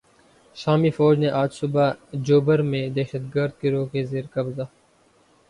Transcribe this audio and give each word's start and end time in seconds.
شامی 0.55 0.89
فوج 0.91 1.15
نے 1.19 1.29
آج 1.41 1.49
صبح 1.53 1.87
"جوبر" 2.25 2.59
میں 2.71 2.83
دہشتگرد 2.95 3.53
گروہ 3.63 3.85
کے 3.91 4.05
زیر 4.05 4.25
قبضہ 4.33 4.65